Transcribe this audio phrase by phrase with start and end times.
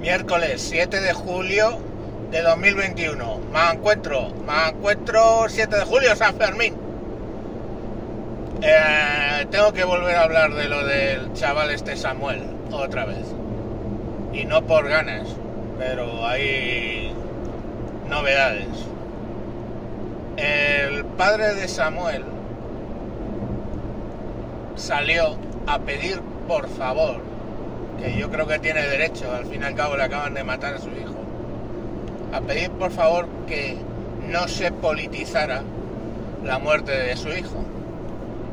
[0.00, 1.80] Miércoles 7 de julio
[2.30, 3.40] de 2021.
[3.52, 6.74] Me encuentro, me encuentro 7 de julio, San Fermín.
[8.62, 13.26] Eh, tengo que volver a hablar de lo del chaval este Samuel otra vez.
[14.32, 15.26] Y no por ganas,
[15.78, 17.12] pero hay
[18.08, 18.68] novedades.
[20.36, 22.24] El padre de Samuel
[24.76, 25.36] salió
[25.66, 27.20] a pedir por favor,
[28.00, 30.74] que yo creo que tiene derecho, al fin y al cabo le acaban de matar
[30.74, 31.16] a su hijo,
[32.32, 33.76] a pedir por favor que
[34.28, 35.62] no se politizara
[36.44, 37.64] la muerte de su hijo.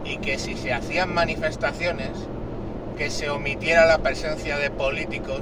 [0.03, 2.11] Y que si se hacían manifestaciones,
[2.97, 5.41] que se omitiera la presencia de políticos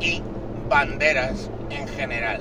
[0.00, 0.22] y
[0.68, 2.40] banderas en general.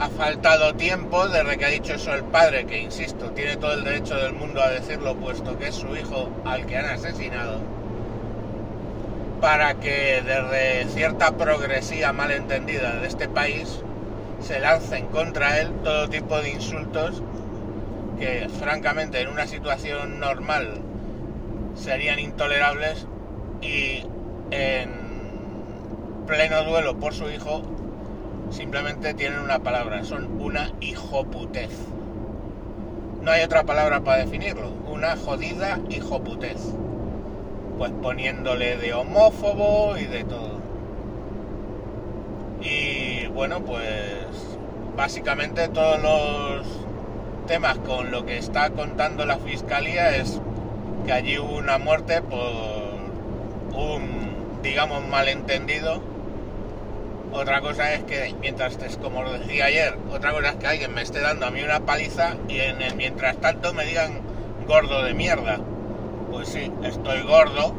[0.00, 3.84] Ha faltado tiempo desde que ha dicho eso el padre, que insisto, tiene todo el
[3.84, 7.60] derecho del mundo a decirlo, puesto que es su hijo al que han asesinado,
[9.40, 13.80] para que desde cierta progresía malentendida de este país
[14.40, 17.22] se lancen contra él todo tipo de insultos
[18.18, 20.82] que francamente en una situación normal
[21.74, 23.06] serían intolerables
[23.62, 24.04] y
[24.50, 24.90] en
[26.26, 27.62] pleno duelo por su hijo
[28.50, 31.70] simplemente tienen una palabra, son una hijoputez.
[33.22, 36.74] No hay otra palabra para definirlo, una jodida hijoputez.
[37.80, 40.60] Pues poniéndole de homófobo y de todo.
[42.60, 44.26] Y bueno, pues
[44.94, 46.66] básicamente todos los
[47.46, 50.42] temas con lo que está contando la fiscalía es
[51.06, 52.42] que allí hubo una muerte por
[53.72, 56.02] un, digamos, malentendido
[57.32, 61.00] otra cosa es que mientras, como lo decía ayer, otra cosa es que alguien me
[61.00, 64.20] esté dando a mí una paliza y en el mientras tanto me digan
[64.66, 65.60] gordo de mierda.
[66.30, 67.74] Pues sí, estoy gordo,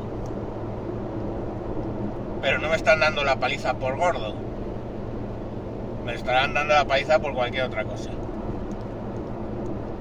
[2.42, 4.34] pero no me están dando la paliza por gordo.
[6.06, 8.10] Me estarán dando la paliza por cualquier otra cosa.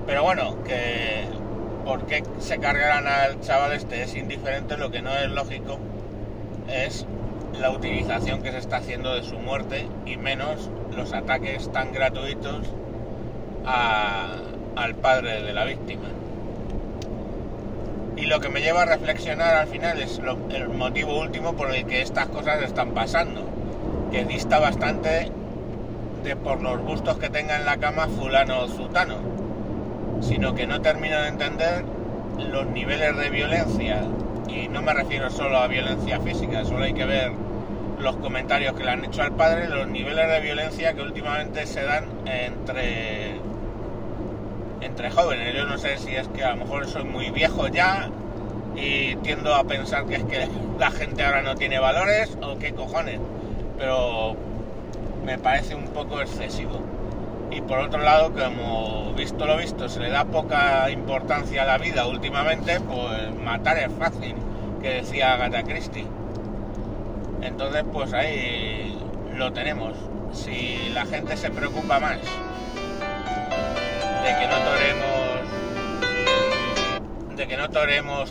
[0.07, 1.27] Pero bueno, que
[1.85, 5.79] por qué se cargarán al chaval este es indiferente, lo que no es lógico
[6.69, 7.07] es
[7.59, 12.67] la utilización que se está haciendo de su muerte y menos los ataques tan gratuitos
[13.65, 16.09] al padre de la víctima.
[18.21, 20.21] Y lo que me lleva a reflexionar al final es
[20.51, 23.49] el motivo último por el que estas cosas están pasando,
[24.13, 25.33] que dista bastante
[26.23, 29.17] de por los gustos que tenga en la cama fulano o zutano,
[30.21, 31.85] sino que no termino de entender
[32.39, 34.03] los niveles de violencia
[34.49, 37.33] y no me refiero solo a violencia física, solo hay que ver
[38.01, 41.83] los comentarios que le han hecho al padre, los niveles de violencia que últimamente se
[41.83, 43.41] dan entre
[44.81, 45.55] entre jóvenes.
[45.55, 48.11] Yo no sé si es que a lo mejor soy muy viejo ya
[48.77, 50.49] y tiendo a pensar que es que
[50.79, 53.21] la gente ahora no tiene valores o qué cojones,
[53.79, 54.37] pero
[55.25, 56.81] me parece un poco excesivo.
[57.51, 61.79] Y por otro lado, como visto lo visto, se le da poca importancia a la
[61.79, 64.37] vida últimamente, pues matar es fácil,
[64.81, 66.07] que decía Agatha Christie.
[67.43, 68.97] Entonces, pues ahí
[69.35, 69.95] lo tenemos.
[70.33, 72.19] Si la gente se preocupa más
[74.31, 75.41] de que no toremos,
[77.37, 77.69] de que no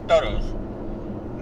[0.07, 0.45] toros,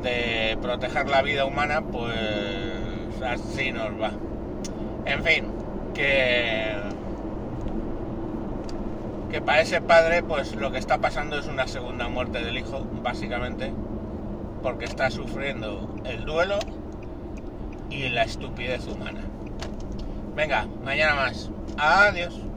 [0.01, 4.13] de proteger la vida humana, pues así nos va.
[5.05, 5.45] En fin,
[5.93, 6.75] que
[9.29, 12.83] que para ese padre, pues lo que está pasando es una segunda muerte del hijo,
[13.03, 13.71] básicamente,
[14.63, 16.57] porque está sufriendo el duelo
[17.91, 19.21] y la estupidez humana.
[20.35, 21.51] Venga, mañana más.
[21.77, 22.47] Adiós.